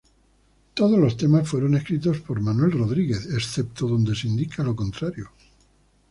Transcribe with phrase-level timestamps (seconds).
[0.73, 5.29] Todos los temas fueron escritos por Manuel Rodríguez, excepto donde se indica lo contrario.